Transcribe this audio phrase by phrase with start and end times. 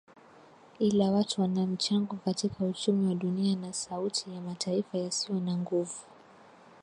[0.79, 5.99] ila watu wanamchango katika uchumi wa dunia na sauti ya mataifa yasio na nguvu